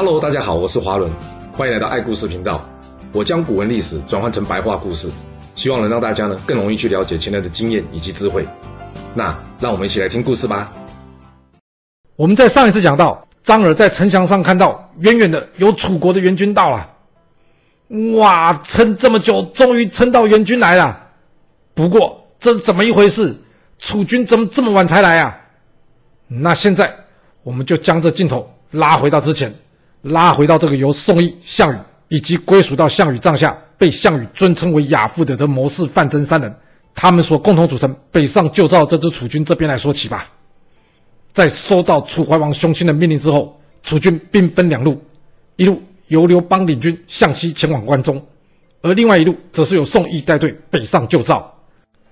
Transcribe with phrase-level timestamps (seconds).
[0.00, 1.10] Hello，大家好，我是华伦，
[1.52, 2.64] 欢迎来到爱故事频道。
[3.12, 5.10] 我将古文历史转换成白话故事，
[5.56, 8.46] 希望能让大家呢更容易去了解前人的经验以及智慧。
[9.12, 10.72] 那让我们一起来听故事吧。
[12.14, 16.88] 我们在上一次讲到，张耳在城墙上看到远远的有楚国的援军到了，
[18.18, 20.96] 哇，撑这么久，终于撑到援军来了。
[21.74, 23.34] 不过这是怎么一回事？
[23.80, 25.36] 楚军怎么这么晚才来啊？
[26.28, 26.94] 那现在
[27.42, 29.52] 我们就将这镜头拉回到之前。
[30.02, 36.54] 拉回到这个由宋义、项羽以及归属到项羽帐下、被项羽尊称为亚父的这谋士范增三人，
[36.94, 40.30] 他们所共同组成北上救赵这支楚军这边来说起吧。
[41.32, 45.00] 在收到楚怀王雄心的命令之后，楚军兵分两路，
[45.56, 48.20] 一路由刘邦领军向西前往关中，
[48.82, 51.54] 而另外一路则是由宋义带队北上救赵。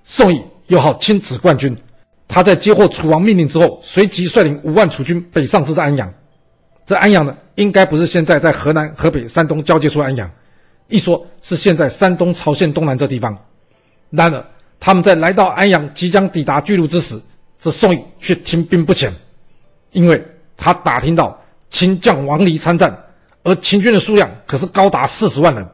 [0.03, 1.75] 宋义又号青子冠军，
[2.27, 6.13] 他在接获楚王命令之后，随即率领五万楚军北上至安阳。
[6.87, 10.31] 这安阳呢，应该不是现在在河南、河北、山东交界处安阳，
[10.87, 13.37] 一说是现在山东曹县东南这地方。
[14.09, 14.43] 然而，
[14.79, 17.19] 他们在来到安阳，即将抵达巨鹿之时，
[17.59, 19.11] 这宋义却停兵不前，
[19.91, 21.37] 因为他打听到
[21.69, 22.97] 秦将王离参战，
[23.43, 25.67] 而秦军的数量可是高达四十万人。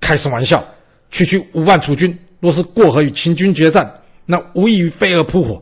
[0.00, 0.64] 开什么玩笑？
[1.10, 3.92] 区区五万楚军，若是过河与秦军决战，
[4.24, 5.60] 那无异于飞蛾扑火，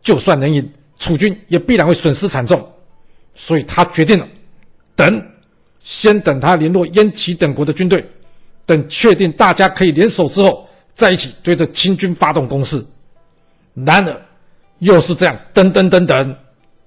[0.00, 2.64] 就算能赢，楚军也必然会损失惨重。
[3.34, 4.28] 所以他决定了，
[4.94, 5.22] 等，
[5.78, 8.04] 先等他联络燕齐等国的军队，
[8.66, 12.84] 等确定大家可以联手之后，再一起对着秦军发动攻势。
[13.74, 14.20] 然而，
[14.80, 16.36] 又是这样，等等等等，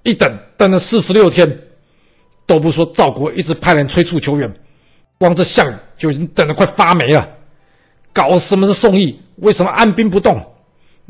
[0.03, 1.59] 一等等了四十六天，
[2.45, 4.53] 都不说赵国一直派人催促求援，
[5.17, 7.27] 光这项羽就已经等得快发霉了。
[8.11, 9.19] 搞什么是宋义？
[9.37, 10.45] 为什么按兵不动？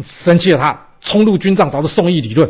[0.05, 2.49] 生气的，他冲入军帐找着宋义理论。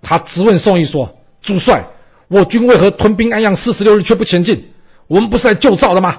[0.00, 1.84] 他质问宋义说：“主帅。”
[2.32, 4.66] 我军为何屯兵安阳四十六日却不前进？
[5.06, 6.18] 我们不是来救赵的吗？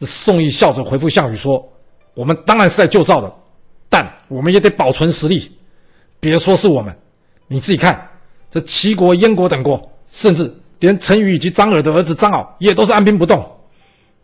[0.00, 1.64] 宋义笑着回复项羽说
[2.14, 3.32] ：“我们当然是来救赵的，
[3.88, 5.48] 但我们也得保存实力。
[6.18, 6.92] 别说是我们，
[7.46, 8.10] 你自己看，
[8.50, 13.48] 这齐国、燕国等国，甚至连陈驭以及张耳的儿子张敖也都是按兵不动。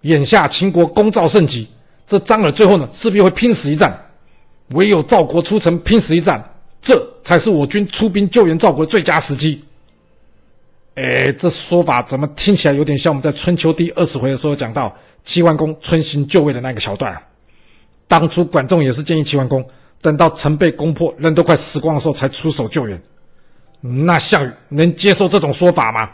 [0.00, 1.68] 眼下秦国攻赵甚急，
[2.04, 3.96] 这张耳最后呢势必会拼死一战。
[4.70, 6.44] 唯有赵国出城拼死一战，
[6.82, 9.62] 这才是我军出兵救援赵国的最佳时机。”
[10.96, 17.20] 哎，这说法怎么听起来有点像我们在春秋第二十回的时候讲到齐桓公春行就位的那个桥段啊？
[18.08, 19.62] 当初管仲也是建议齐桓公
[20.00, 22.98] 等到城被攻破，人都快死光的时候才出手救援。
[23.82, 26.10] 那项羽能接受这种说法吗？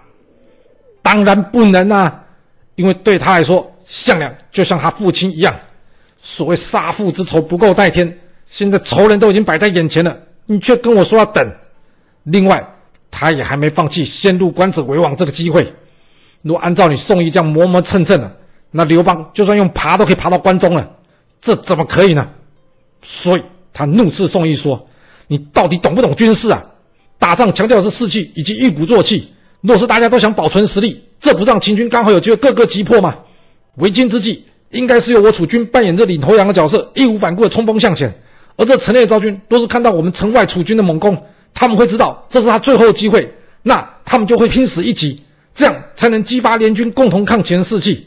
[1.01, 2.25] 当然不能啊！
[2.75, 5.55] 因为对他来说，项梁就像他父亲一样，
[6.17, 11.49] 所谓杀父之仇不共戴天，现在仇人都已经摆在眼前了，你却跟我说要等。
[12.25, 12.69] 另外。
[13.13, 15.73] 他也还没放弃先入关者为王这个机会。
[16.43, 18.37] 若按照你宋义这样磨磨蹭蹭的，
[18.73, 20.91] 那刘邦就算用爬都可以爬到关中了，
[21.41, 22.29] 这怎么可以呢？
[23.03, 24.89] 所以他怒斥宋义说
[25.29, 26.65] ：“你到底懂不懂军事啊？
[27.19, 29.29] 打仗强调的是士气以及一鼓作气。
[29.61, 33.17] 若是大家都想保存实力，这不让秦军刚好有机会各个击破吗？
[33.77, 38.13] 为今之计，应该是由我楚军扮演着领头羊的角色，义无反顾的冲锋向前。
[38.57, 41.23] 而这城内赵军若是看到我们城外楚军的猛攻，
[41.55, 43.33] 他们会知道这是他最后的机会，
[43.63, 45.23] 那他们就会拼死一击，
[45.55, 48.07] 这样才能激发联军共同抗前的士气。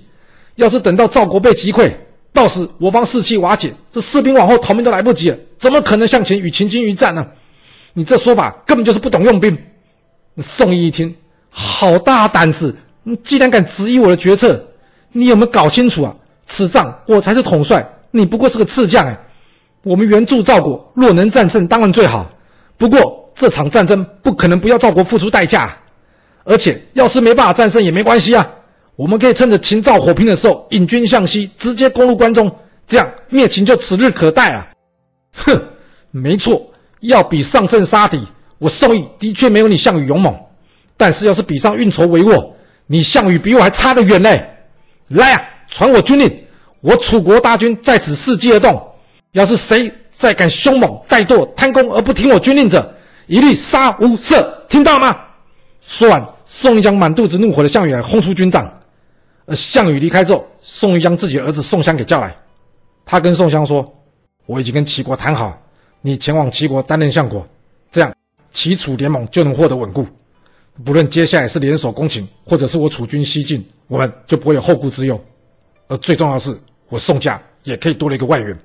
[0.56, 1.92] 要是等到赵国被击溃，
[2.32, 7.26] 到时我方士气瓦解，这士兵往后逃命都来不及了，怎么可能向前与秦军一战呢？
[7.94, 9.58] 你这说法根本就是不懂用兵。
[10.40, 11.16] 宋义一听，
[11.50, 12.76] 好大胆子！
[13.04, 14.62] 你既然敢质疑我的决策，
[15.12, 16.14] 你有没有搞清楚啊？
[16.46, 19.18] 此仗我才是统帅，你不过是个次将哎。
[19.84, 22.30] 我们援助赵国，若能战胜，当然最好。
[22.78, 25.78] 不过这场战争不可能不要赵国付出代价，
[26.46, 28.50] 而且要是没办法战胜也没关系啊，
[28.96, 32.50] 我们可以趁着秦赵火拼的时候引军向西，直接攻入关中，
[32.88, 34.68] 这样灭秦就指日可待啊！
[35.36, 35.62] 哼，
[36.12, 36.66] 没错，
[37.02, 38.26] 要比上阵杀敌，
[38.58, 40.34] 我宋义的确没有你项羽勇猛，
[40.96, 42.52] 但是要是比上运筹帷幄，
[42.88, 44.50] 你项羽比我还差得远嘞！
[45.10, 46.44] 来啊，传我军令，
[46.80, 48.82] 我楚国大军在此伺机而动，
[49.34, 49.92] 要是谁。
[50.18, 52.96] 再敢凶猛怠惰贪功而不听我军令者，
[53.28, 55.18] 一律杀无赦，听到吗？
[55.82, 58.72] 说完，宋义将满肚子怒火的项羽轰出军帐。
[59.48, 62.36] 而项羽离开之后，宋义将自己儿子宋襄给叫来，
[63.06, 63.92] 他跟宋襄说
[64.46, 65.60] ：“我已经跟齐国谈好，
[66.02, 67.48] 你前往齐国担任相国，
[67.92, 68.14] 这样
[68.52, 70.06] 齐楚联盟就能获得稳固。
[70.84, 75.20] 不论接下来是联手攻秦，或者是我楚军西进，我们就不会有后顾之忧。
[75.88, 76.56] 而最重要的是，
[76.90, 78.58] 我宋家也可以多了一个外援。”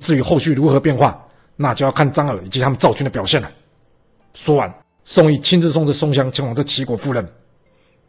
[0.00, 1.22] 至于后续如何变化，
[1.56, 3.50] 那就要看张耳以及他们赵军的表现了。
[4.34, 4.72] 说完，
[5.04, 7.26] 宋义亲自送着宋襄前往这齐国赴任。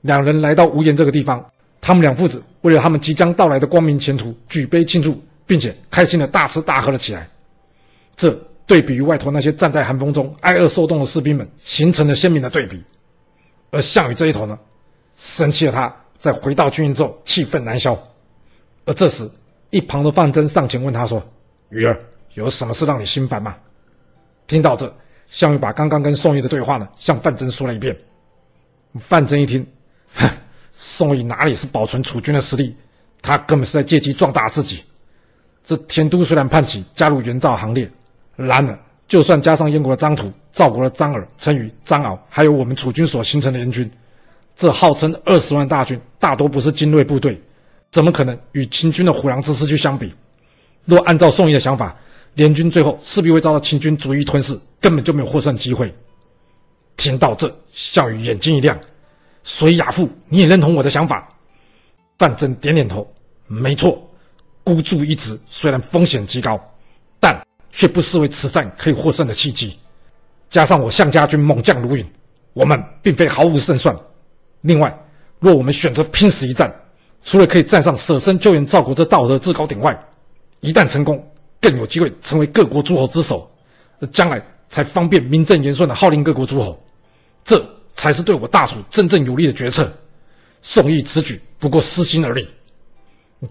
[0.01, 1.44] 两人来到无言这个地方，
[1.80, 7.27] 他们两父子为了他们即将到来的光明前途，举杯庆祝，并且开心的大吃大喝了起来。
[8.16, 8.31] 这
[8.66, 12.83] 对比于外头那些站在寒风中挨饿受冻的士兵们，形成了鲜明的对比。
[13.72, 14.57] 而项羽这一头呢，
[15.16, 17.98] 生气的他在回到军营之后，气愤难消。
[18.86, 19.30] 而这时，
[19.69, 21.22] 一旁的范增上前问他说
[21.69, 22.00] ：“羽儿，
[22.36, 23.56] 有什么事让你心烦吗？”
[24.48, 24.92] 听到这，
[25.27, 27.95] 项羽把刚刚跟宋义的对话呢，向范增说了一遍。
[29.00, 29.66] 范增一听，
[30.13, 30.30] 哼，
[30.72, 32.75] 宋义哪里是保存楚军的实力？
[33.22, 34.83] 他根本是在借机壮大自己。
[35.66, 37.89] 这田都虽然叛起，加入袁绍行列，
[38.36, 43.89] 然而就算加上燕国的张图、赵国的张耳、陈馀、张敖，还有我们楚军所形成的联军，
[44.56, 47.42] 这号称二十万大军，大多不是精锐部队，
[47.92, 50.13] 怎么可能与秦军的虎狼之师去相比？
[50.86, 51.98] 若按照宋义的想法，
[52.35, 55.93] 联军最后势必会遭到秦军逐一吞噬，根本就没有获胜机会。
[56.97, 58.77] 听到这，项羽眼睛一亮，
[59.43, 61.27] 所以亚父，你也认同我的想法？
[62.17, 63.09] 范增点点头，
[63.47, 64.01] 没错，
[64.63, 66.59] 孤注一掷虽然风险极高，
[67.19, 67.41] 但
[67.71, 69.77] 却不失为此战可以获胜的契机。
[70.49, 72.05] 加上我项家军猛将如云，
[72.53, 73.95] 我们并非毫无胜算。
[74.61, 74.97] 另外，
[75.39, 76.73] 若我们选择拼死一战，
[77.23, 79.97] 除了可以站上舍身救援赵国这道德制高点外，
[80.59, 81.21] 一旦成功，
[81.65, 83.51] 更有机会成为各国诸侯之首，
[84.12, 84.39] 将来
[84.69, 86.79] 才方便名正言顺的号令各国诸侯，
[87.44, 87.59] 这
[87.95, 89.91] 才是对我大楚真正有利的决策。
[90.62, 92.47] 宋义此举不过私心而已。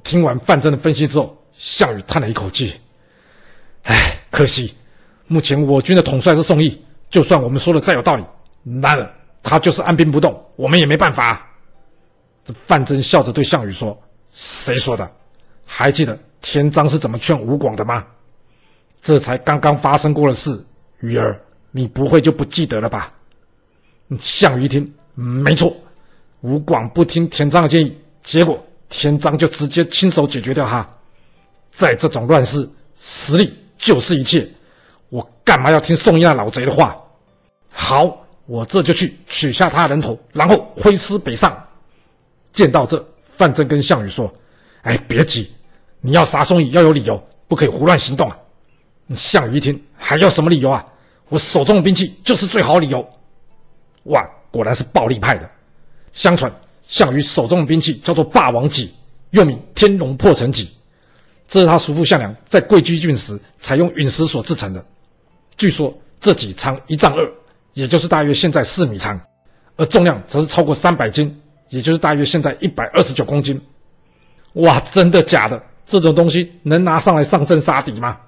[0.04, 2.72] 听完范增的分析之后，项羽叹了一口气
[3.82, 4.72] ：“唉，可惜
[5.26, 6.80] 目前我军的统帅是宋义，
[7.10, 8.24] 就算我们说的再有道理，
[8.80, 11.44] 然而他就是按兵不动，我们也没办法。”
[12.46, 14.00] 这范增笑着对项羽说
[14.30, 15.10] ：“谁说的？
[15.64, 18.04] 还记得？”田臧是怎么劝吴广的吗？
[19.00, 20.62] 这才刚刚发生过的事，
[21.00, 23.10] 羽儿，你不会就不记得了吧？
[24.20, 25.74] 项羽一听，没错，
[26.42, 30.86] 吴广不听田臧的建议，结果田臧就直接亲手解决掉他。
[31.70, 32.68] 在这种乱世，
[33.00, 34.46] 实力就是一切，
[35.08, 36.94] 我干嘛要听宋义那老贼的话？
[37.70, 41.58] 好，我这就去取下他的人头，然后挥师北上。
[42.52, 43.02] 见到这，
[43.34, 44.30] 范增跟项羽说
[44.84, 45.50] ：“哎，别急。”
[46.06, 47.18] 你要杀宋义要有理由，
[47.48, 48.36] 不可以胡乱行动啊！
[49.16, 50.84] 项羽一听，还要什么理由啊？
[51.30, 53.02] 我手中的兵器就是最好理由。
[54.02, 55.50] 哇，果然是暴力派的。
[56.12, 56.54] 相传
[56.86, 58.92] 项羽手中的兵器叫做霸王戟，
[59.30, 60.68] 又名天龙破城戟。
[61.48, 64.84] 这是他叔父项梁在贵居郡时采用陨石所制成的。
[65.56, 67.32] 据说这戟长一丈二，
[67.72, 69.18] 也就是大约现在四米长，
[69.76, 71.34] 而重量则是超过三百斤，
[71.70, 73.58] 也就是大约现在一百二十九公斤。
[74.52, 75.62] 哇，真的假的？
[75.86, 78.18] 这种东西能拿上来上阵杀敌吗？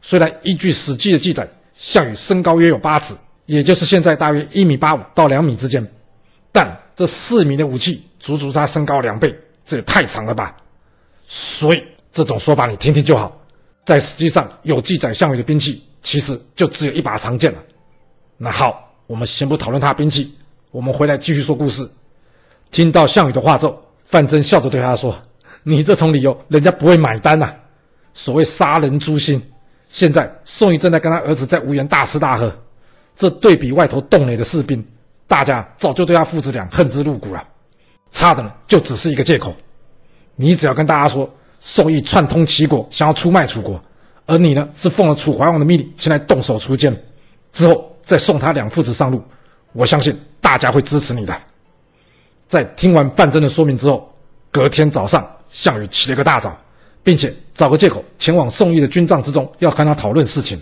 [0.00, 3.14] 虽然依据《史记》的记载，项羽身高约有八尺，
[3.46, 5.86] 也就是现在大约一米八五到两米之间，
[6.50, 9.32] 但这四米的武器足足他身高两倍，
[9.64, 10.56] 这也太长了吧！
[11.24, 13.40] 所以这种说法你听听就好。
[13.84, 17.58] 在史记上有记载，项羽的兵器其实就只有一把长剑了。
[18.36, 20.34] 那好，我们先不讨论他兵器，
[20.72, 21.88] 我们回来继续说故事。
[22.70, 25.16] 听到项羽的话之后，范增笑着对他说。
[25.62, 27.52] 你这种理由，人家不会买单呐、
[28.12, 29.40] 所谓杀人诛心，
[29.88, 32.52] 现在宋义正在跟他儿子在无盐大吃大喝，
[33.16, 34.84] 这对比外头洞内的士兵，
[35.26, 37.46] 大家早就对他父子俩恨之入骨了。
[38.10, 39.54] 差的呢，就只是一个借口。
[40.34, 41.28] 你只要跟大家说，
[41.60, 43.80] 宋义串通齐国，想要出卖楚国，
[44.26, 46.94] 而你呢是奉了楚怀王的命令前来动手锄奸，
[47.52, 49.22] 之后再送他两父子上路，
[49.72, 51.34] 我相信大家会支持你的。
[52.48, 54.11] 在听完范增的说明之后，
[54.52, 55.28] 隔天早上。
[55.54, 56.50] 项羽起了个大早，
[57.02, 60.58] 并且找个借口前往宋义的军帐之中，要和他讨论事情。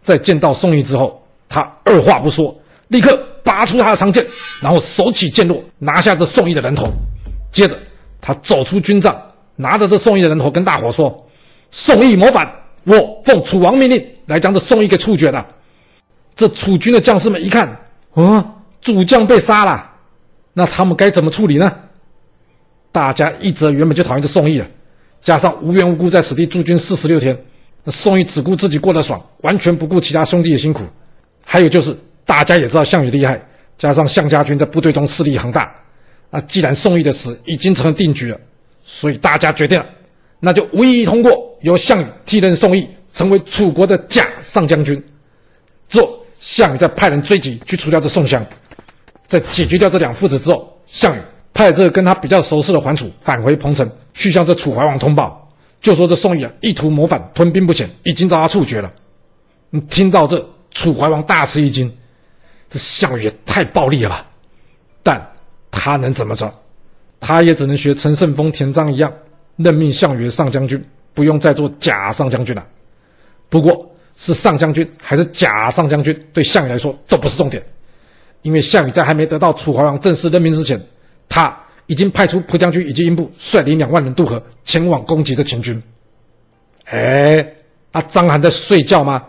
[0.00, 4.24] 在见到宋义之后，他二话不说，立刻拔出他的长剑，
[4.62, 6.88] 然后手起剑落，拿下这宋义的人头。
[7.50, 7.76] 接着，
[8.20, 9.20] 他走出军帐，
[9.56, 11.28] 拿着这宋义的人头，跟大伙说
[11.72, 12.48] ：“宋义谋反，
[12.84, 15.44] 我奉楚王命令来将这宋义给处决了。”
[16.36, 17.76] 这楚军的将士们一看，
[18.14, 19.90] 啊，主将被杀了，
[20.52, 21.76] 那他们该怎么处理呢？
[22.96, 24.66] 大家一则原本就讨厌这宋义了，
[25.20, 27.38] 加上无缘无故在此地驻军四十六天，
[27.84, 30.82] 那宋义只顾自己过得爽，完全不顾其他兄弟的辛苦。
[31.44, 33.38] 还有就是大家也知道项羽厉害，
[33.76, 35.70] 加上项家军在部队中势力很大，
[36.30, 38.40] 那既然宋义的死已经成了定局了，
[38.82, 39.84] 所以大家决定了，
[40.40, 45.04] 那就无异议通过，由项羽替任宋义，成为楚国的假上将军。
[45.86, 48.42] 之后，项羽再派人追击去除掉这宋襄，
[49.26, 51.20] 在解决掉这两父子之后，项羽。
[51.56, 58.92] 派这个跟他比较熟识的桓楚返回彭城，去向这楚怀王通报，就说这宋义啊意图谋反，吞兵不前，已经遭他处决了。
[59.70, 61.90] 你听到这，楚怀王大吃一惊，
[62.68, 64.26] 这项羽也太暴力了吧？
[65.02, 65.26] 但
[65.70, 66.52] 他能怎么着？
[67.20, 69.10] 他也只能学陈胜峰、田璋一样，
[69.56, 70.84] 任命项羽上将军，
[71.14, 72.66] 不用再做假上将军了。
[73.48, 77.64] 不过，是上将军还是假上将军，对项羽来说都不是重点，
[78.42, 80.78] 因为项羽在还没得到楚怀王正式任命之前，
[81.28, 81.56] 他
[81.86, 85.80] 已经派出蒲将军以及英布率领两万人渡河前往攻击这秦军。
[86.84, 87.46] 哎，
[87.92, 89.22] 啊，章邯在睡觉吗？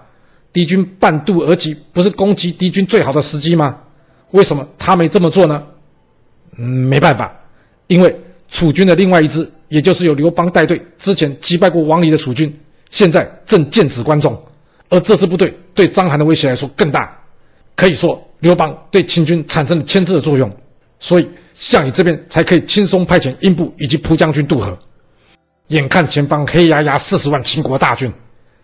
[0.53, 3.77] 敌军半渡而击，不是攻击敌军最好的时机吗？
[4.31, 5.63] 为什么他没这么做呢？
[6.57, 7.31] 嗯，没办法，
[7.87, 8.15] 因为
[8.49, 12.51] 楚军的另外一支，也就是由刘邦带队之前击败过王离的楚军，
[12.89, 14.35] 现在正剑指关中，
[14.89, 17.15] 而这支部队对章邯的威胁来说更大。
[17.75, 20.51] 可以说，刘邦对秦军产生了牵制的作用，
[20.99, 24.77] 所以项羽这边才可以轻松派遣英布以及蒲将军渡河。
[25.67, 28.13] 眼看前方黑压压四十万秦国大军，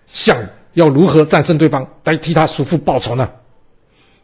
[0.05, 3.29] 项羽要如何战胜对方，来替他叔父报仇呢？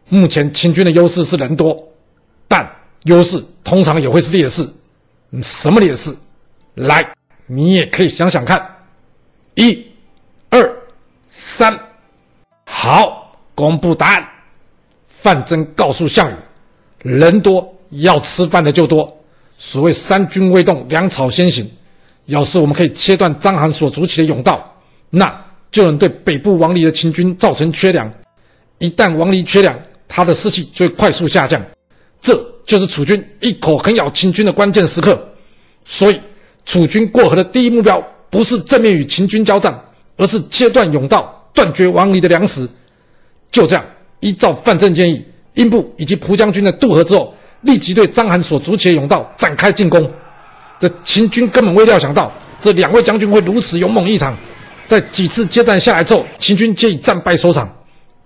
[0.08, 1.78] 目前秦军的优势是人多，
[2.48, 2.68] 但
[3.04, 4.68] 优势通常也会是劣势。
[5.44, 6.16] 什么劣势？
[6.76, 7.06] 来，
[7.48, 8.66] 你也可以想想看。
[9.56, 9.86] 一、
[10.50, 10.78] 二、
[11.28, 11.78] 三，
[12.66, 14.28] 好，公布答案。
[15.08, 16.36] 范增告诉项羽
[17.04, 19.12] ：“人多，要吃饭的就多。
[19.58, 21.70] 所谓三军未动，粮草先行。
[22.26, 24.64] 要是我们可以切断章邯所筑起的甬道，
[25.10, 25.30] 那
[25.72, 28.12] 就能对北部王离的秦军造成缺粮。
[28.78, 29.78] 一旦王离缺粮，
[30.08, 31.62] 他的士气就会快速下降。
[32.22, 35.20] 这就是楚军一口狠咬秦军的关键时刻。
[35.84, 36.20] 所以，
[36.66, 39.78] 楚军过河的第一目标不是正面与秦军交战，
[40.16, 42.70] 而是切断甬道，断绝王离的粮食。
[43.52, 43.84] 就这样，
[44.20, 50.10] 依照范增建议，英布以及蒲将军的渡河之后，立即对章邯所筑起的甬道展开进攻。
[50.80, 54.38] 这秦军根本未料想到，这两位将军会如此勇猛异常。
[54.88, 57.70] 在几次接战下来之后，秦军皆以战败收场。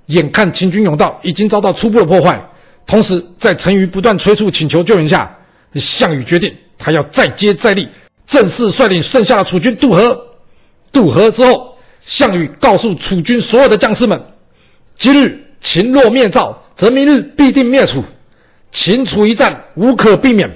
[0.07, 2.39] 眼看秦军甬道已经遭到初步的破坏，
[2.85, 5.33] 同时在陈馀不断催促请求救援下，
[5.75, 7.87] 项羽决定他要再接再厉，
[8.27, 10.25] 正式率领剩下的楚军渡河。
[10.91, 11.75] 渡河之后，
[12.05, 14.21] 项羽告诉楚军所有的将士们：
[14.97, 18.03] 今日秦若灭赵，则明日必定灭楚。
[18.73, 20.49] 秦楚一战无可避免。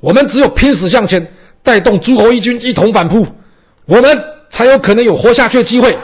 [0.00, 1.26] 我们只有拼死向前，
[1.62, 3.26] 带动诸侯义军一同反扑，
[3.86, 5.96] 我们才有可能有活下去的机会。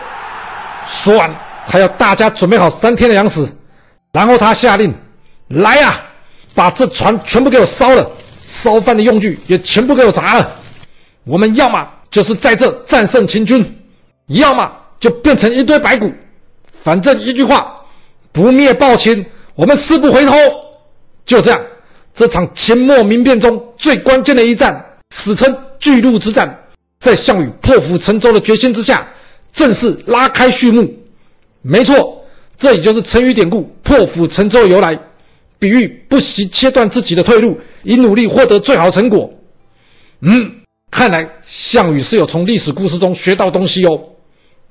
[0.86, 1.34] 说完，
[1.66, 3.46] 他要大家准备好三天的粮食，
[4.12, 4.94] 然后他下令
[5.48, 6.00] ：“来呀，
[6.54, 8.10] 把这船全部给我烧了，
[8.46, 10.56] 烧饭的用具也全部给我砸了。
[11.24, 13.62] 我们要么就是在这战胜秦军，
[14.28, 16.10] 要么就变成一堆白骨。
[16.72, 17.74] 反正一句话，
[18.32, 20.32] 不灭暴秦，我们誓不回头。”
[21.30, 21.60] 就这样。
[22.12, 24.84] 这场秦末民变中最关键的一战，
[25.14, 26.58] 史称巨鹿之战，
[26.98, 29.06] 在项羽破釜沉舟的决心之下，
[29.52, 30.92] 正式拉开序幕。
[31.62, 32.20] 没错，
[32.56, 34.98] 这也就是成语典故“破釜沉舟”的由来，
[35.56, 39.32] 比喻不惜切断自己的退路，以努力获得最好成果。
[40.22, 40.52] 嗯，
[40.90, 43.96] 看来项羽是有从历史故事中学到东西哦。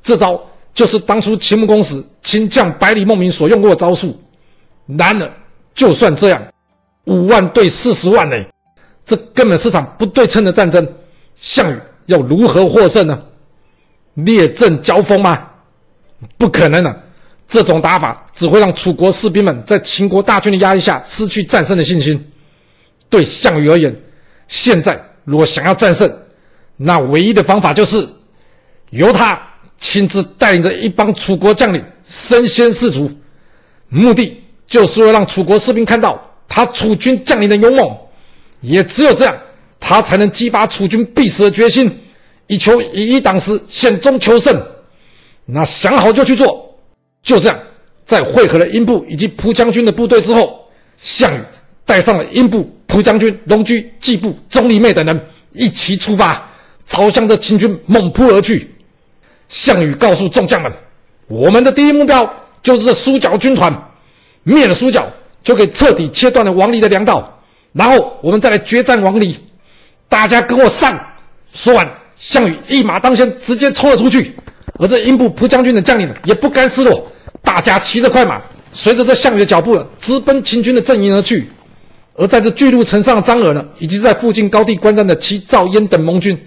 [0.03, 0.37] 这招
[0.73, 4.21] 就是当初秦穆公时秦将百里孟明所用过的招数。
[4.97, 5.31] 然而，
[5.79, 6.43] 就算这样。
[7.05, 8.35] 五万对四十万呢，
[9.05, 10.85] 这根本是场不对称的战争。
[11.35, 13.23] 项羽要如何获胜呢？
[14.13, 15.47] 列阵交锋吗？
[16.37, 17.01] 不可能的，
[17.47, 22.29] 这种打法只会让楚国士兵们在秦国大军的压力下失去战胜的信心。
[23.09, 23.95] 对项羽而言，
[24.49, 26.13] 现在如果想要战胜，
[26.75, 28.05] 那唯一的方法就是
[28.89, 29.41] 由他
[29.77, 33.09] 亲自带领着一帮楚国将领身先士卒，
[33.87, 36.23] 目的就是为了让楚国士兵看到。
[36.51, 37.95] 他楚军将领的勇猛，
[38.61, 39.37] 也只有这样，
[39.79, 41.95] 他才能激发楚军必死的决心，
[42.47, 44.59] 以求以一挡十，险中求胜。
[45.45, 46.75] 那想好就去做。
[47.21, 47.59] 就这样，
[48.03, 50.59] 在汇合了英布以及蒲将军的部队之后，
[50.97, 51.39] 项羽
[51.85, 56.49] 带上了英布、蒲将军、龙驹、季布、钟离昧等人一齐出发，
[56.87, 58.67] 朝向着秦军猛扑而去。
[59.49, 60.73] 项羽告诉众将们
[61.29, 62.27] ：“我们的第一目标
[62.63, 63.71] 就是这苏角军团，
[64.43, 65.07] 灭了苏角。”
[65.41, 67.41] 就可以彻底切断了王离的粮道，
[67.71, 69.35] 然后我们再来决战王离。
[70.09, 70.99] 大家跟我上！
[71.53, 74.33] 说完，项羽一马当先，直接冲了出去。
[74.77, 77.09] 而这英布、蒲将军的将领也不甘示弱，
[77.41, 78.39] 大家骑着快马，
[78.73, 81.49] 随着这项羽的脚步，直奔秦军的阵营而去。
[82.15, 86.37] 而在这巨鹿城上的张耳呢，以及在附近高地观战的齐、赵、燕等盟军，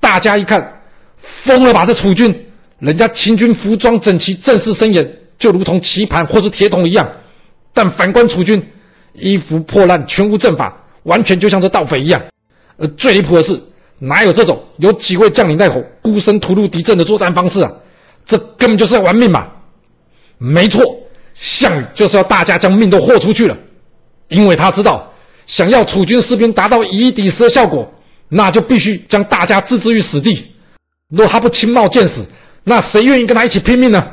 [0.00, 0.82] 大家一看，
[1.16, 1.86] 疯了吧？
[1.86, 2.34] 这楚军，
[2.80, 5.08] 人家秦军服装整齐，阵势森严，
[5.38, 7.08] 就如同棋盘或是铁桶一样。
[7.72, 8.62] 但反观楚军，
[9.14, 12.20] 衣服破烂，全无阵法，完全就像这盗匪一样。
[12.76, 13.60] 而最离谱的是，
[13.98, 17.72] 哪有这种有几位将领带头，孤身突入敌阵的作战方式啊？
[18.24, 19.48] 这根本就是要玩命嘛！
[20.38, 20.84] 没错，
[21.34, 23.56] 项羽就是要大家将命都豁出去了，
[24.28, 25.12] 因为他知道，
[25.46, 27.90] 想要楚军士兵达到以一敌十的效果，
[28.28, 30.52] 那就必须将大家置之于死地。
[31.08, 32.24] 若他不亲冒见死，
[32.64, 34.10] 那谁愿意跟他一起拼命呢？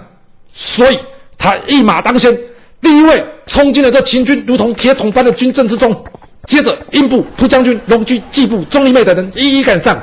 [0.51, 0.99] 所以，
[1.37, 2.37] 他一马当先，
[2.81, 5.95] 第一位冲进了这秦军如同铁桶般的军阵之中。
[6.47, 10.01] 接着，英布、蒲将军、龙驹、季布、钟离妹等人一一赶上。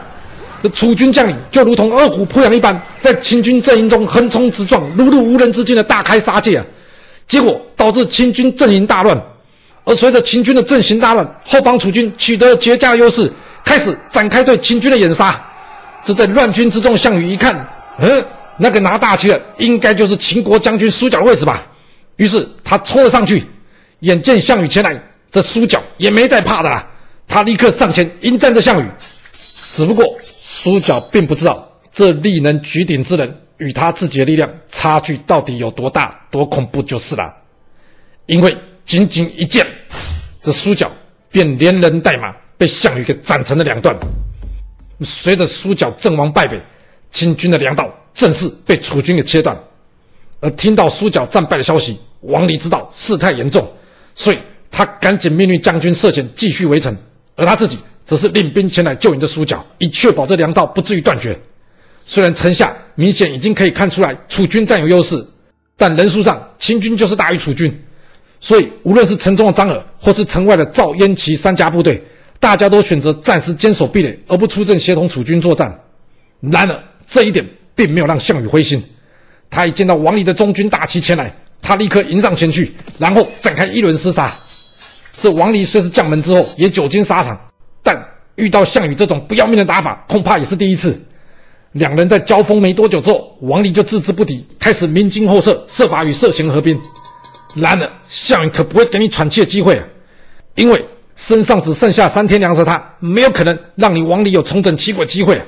[0.62, 6.64] 这楚军将领就如同饿虎扑羊一般，在秦军阵营中横冲直撞，如入无人之境的大开杀戒啊！
[7.26, 9.20] 结果导致秦军阵营大乱。
[9.84, 13.30] 而随着秦军的阵型大乱，后方楚军取得了绝佳优势，
[13.64, 15.40] 开始展开对秦军的掩杀。
[16.04, 17.68] 这在乱军之中，项羽一看，
[17.98, 18.24] 嗯，
[18.56, 21.62] 那个拿大旗的应该就是秦国将军苏角的位置吧？
[22.16, 23.44] 于是他冲了上去，
[24.00, 26.88] 眼见项羽前来，这苏角也没再怕的啦，
[27.26, 28.88] 他立刻上前迎战着项羽。
[29.74, 37.34] 只不过苏角并不知道，这力能举鼎之人与他自己的力量差距到底有多大、多恐怖就是了，
[38.26, 38.56] 因为。
[38.86, 39.66] 仅仅一剑，
[40.40, 40.88] 这苏角
[41.28, 43.92] 便连人带马被项羽给斩成了两段。
[45.00, 46.56] 随着苏角阵亡败北，
[47.10, 49.58] 秦军的粮道正式被楚军给切断。
[50.40, 53.66] 而听到苏角战败的消息，王离知道事态严重，
[54.14, 54.38] 所以
[54.70, 56.94] 他赶紧命令将军涉险继续围城，
[57.34, 61.38] 而他自己则是领兵前来救援这苏角，以确保这粮道不至于断绝。
[62.04, 65.26] 虽然城下明显已经可以看出来楚军占有优势，
[65.76, 67.82] 但人数上秦军就是大于楚军。
[68.38, 72.00] 所以，无论是城中的张耳，或是城外的赵、燕、齐三家部队，
[72.38, 75.80] 大家都选择暂时坚守壁垒，而不出阵协同楚军作战。
[76.40, 78.80] 然而，这一点并没有让项羽灰心。
[79.56, 84.30] 他一见到王离的中军大旗前来，他立刻迎上前去，然后展开一轮厮杀。
[85.18, 87.40] 这王离虽是将门之后，也久经沙场，
[87.82, 87.98] 但
[88.34, 91.02] 遇到项羽这种不要命的打法，恐怕也是第一次。
[91.72, 96.78] 两人在交锋没多久之后，王离就置之不敌，开始鸣金后撤，设法与涉嫌合兵。
[97.54, 99.84] 然而，项羽可不会给你喘气的机会啊！
[100.54, 100.84] 因为
[101.14, 105.44] 身上只剩下三天粮食，他没有可能让你王离有重整旗鼓的机会啊！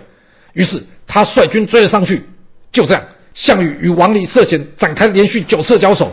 [0.54, 2.24] 于是他率军追了上去。
[2.72, 3.02] 就这样，
[3.38, 6.12] 项羽与王离、涉险展开连续九次交手。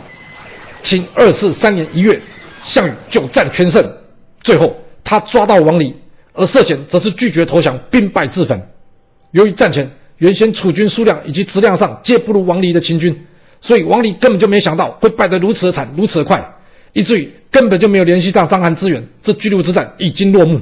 [0.80, 2.22] 秦二次三年一月，
[2.62, 3.84] 项羽九战全胜。
[4.44, 5.92] 最后，他抓到王离，
[6.34, 8.56] 而涉险则是拒绝投降，兵败自焚。
[9.32, 13.26] 由于战前原先楚军数量以及质量上皆不如王离的秦军。
[13.60, 16.40] 所以王离根本就没想到会败得如此惨，如此的快，
[16.92, 19.04] 以至于根本就没有联系上章邯支援。
[19.20, 20.60] 这巨鹿之战已经落幕。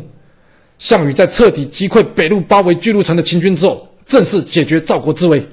[0.78, 5.46] 项羽在彻底击溃北路包围巨鹿城的秦军之后，正式解决赵国之危。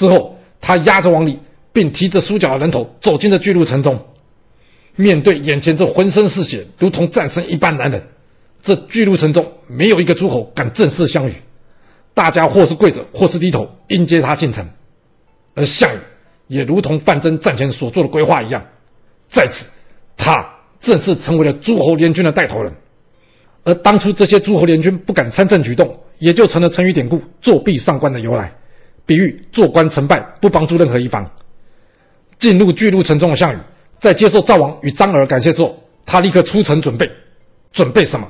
[0.00, 1.38] 之后，他押着王离，
[1.74, 4.02] 并提着苏角的人头走进了巨鹿城中。
[4.96, 8.02] 面对眼前这浑身是血、如同战神一般男人，
[8.62, 11.34] 这巨鹿城中没有一个诸侯敢正视项羽，
[12.14, 14.66] 大家或是跪着，或是低头迎接他进城。
[15.54, 15.98] 而项羽。
[16.46, 18.60] 也如同范增战前所做的规划一样，
[19.28, 19.68] 在此，
[20.16, 20.44] 他
[20.80, 22.72] 正式成为了诸侯联军的带头人。
[23.62, 28.52] 而当初这些诸侯联军不敢参政举动，也就成了成语典故“作壁上观”的由来，
[29.06, 31.28] 比喻做官成败不帮助任何一方。
[32.38, 33.58] 进入巨鹿城中的项羽，
[33.98, 37.10] 在接受赵王与张耳感谢之后，他立刻出城准备，
[37.72, 38.26] 准备什么？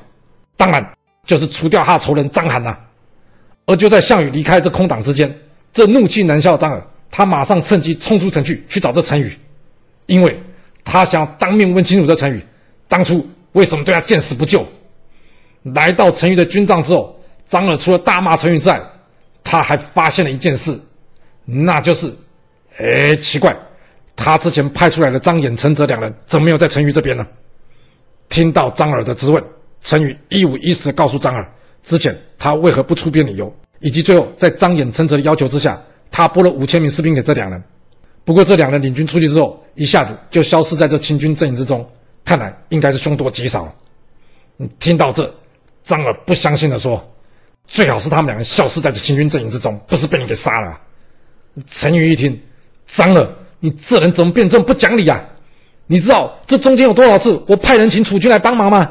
[0.57, 0.85] 当然
[1.25, 2.77] 就是除掉他仇人张邯呐。
[3.67, 5.33] 而就在项羽离开这空档之间，
[5.73, 6.83] 这怒气难消的张耳。
[7.13, 9.37] 他马上趁机冲出城去，去找这陈宇，
[10.07, 10.41] 因为
[10.85, 12.45] 他想要当面问清楚这陈宇
[12.89, 14.67] 当初为什么对他见死不救。
[15.63, 17.17] 来到陈宇的军帐之后，
[17.49, 18.81] 张耳除了大骂陈宇之外，
[19.51, 20.79] 他还发现了一件事，
[21.45, 22.09] 那就是，
[22.79, 23.53] 哎，奇怪，
[24.15, 27.27] 他之前派出来的张衍、陈泽两人怎么没有在陈驭这边呢？
[28.29, 29.43] 听到张耳的质问，
[29.83, 35.83] 陈宇一五一十的告诉张耳，之前他为何不出兵理由，以及最后在张衍、陈泽的要求之下。
[36.13, 37.61] 他拨了五千名士兵给这两人，
[38.25, 41.85] 不过这两人领军出去之后，一下子就消失在这秦军阵营之中，
[42.25, 43.75] 看来应该是凶多吉少。
[44.57, 45.29] 你听到这，
[45.83, 47.05] 张耳不相信地说
[47.71, 50.77] ：“最好是他们两个消失在这秦军阵营之中，不是被你给杀了。”
[51.71, 52.37] 陈宇一听，
[52.85, 53.29] 张耳，
[53.61, 55.23] 你这人怎么变这么不讲理啊？
[55.87, 58.91] 你知道这中间有多少次我派人请楚军来帮忙吗？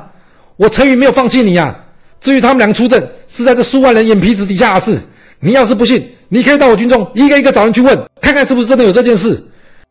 [0.56, 1.78] 我陈宇没有放弃你啊。
[2.22, 4.98] 至于他们两个出阵，是在这数万人眼皮子底下的事。
[5.42, 9.42] 你要是不信，你可以到我军中一个一个找人去问，看看是不是真的有这件事。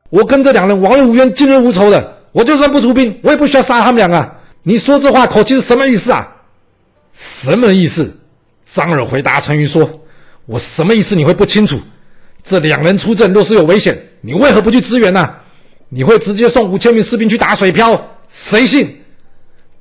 [0.09, 4.37] 我跟这两人往日无冤，近日无仇的，我就算不出兵，我也不需要杀他们两个。
[4.63, 6.27] 你说这话口气是什么意思啊？
[7.13, 8.15] 什么意思？
[8.73, 9.89] 张耳回答陈驭说
[10.47, 11.17] ：“我什么意思？
[11.17, 11.81] 你会不清楚？
[12.45, 15.35] 这两人出阵若是有危险，你为何不去支援呢？
[15.89, 18.01] 你会直接送五千名士兵去打水漂？
[18.33, 18.95] 谁信？”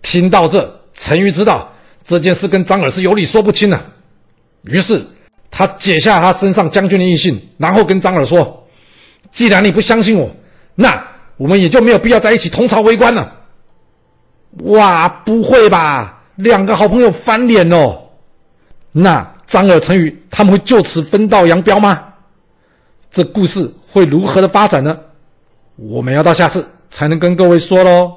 [0.01, 1.73] 听到这，陈驭知道
[2.05, 3.79] 这件事跟张耳是有理说不清的，
[4.63, 5.01] 于是。
[5.49, 8.67] 他解下他身上将军的印信，然后跟张耳说
[9.31, 10.29] ：“既然你不相信我，
[10.75, 13.33] 那我们也就没有必要在一起同朝为官了。”
[14.65, 16.21] 哇，不会吧？
[16.35, 18.06] 两个好朋友翻脸哦？
[18.99, 22.01] 那张耳、陈宇他们会就此分道扬镳吗？
[23.11, 24.97] 这故事会如何的发展呢？
[25.75, 28.11] 我们要到下次才能跟各位说喽。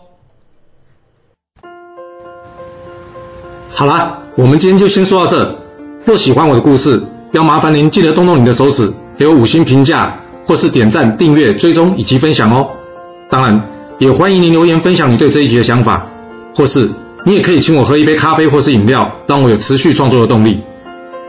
[3.69, 5.59] 好啦，我们今天就先说到这。
[6.07, 12.67] 若喜欢我的故事，要麻烦您记得动动你的手指，给我五星评价，或是点赞、订阅、追踪以及分享哦。
[13.29, 13.63] 当然，
[13.99, 16.11] 也欢迎您留言分享你对这一集的想法，
[16.55, 16.89] 或是
[17.27, 20.63] 你也可以请我喝一杯咖啡或是饮料，让我有持续创作的动力。